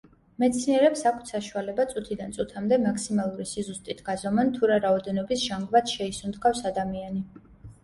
[0.43, 7.25] მეცნიერებს აქვთ საშუალება წუთიდან წუთამდე მაქსიმალური სიზუსტით გაზომონ, თუ რა რაოდენობის ჟანგბადს შეისუნთქავს ადამიანი.